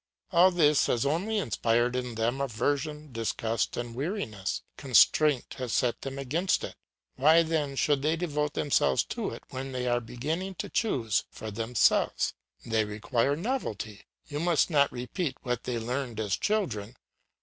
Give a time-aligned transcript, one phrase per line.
[0.31, 6.17] All this has only inspired in them aversion, disgust, and weariness; constraint has set them
[6.17, 6.75] against it;
[7.17, 11.51] why then should they devote themselves to it when they are beginning to choose for
[11.51, 12.33] themselves?
[12.65, 16.95] They require novelty, you must not repeat what they learned as children.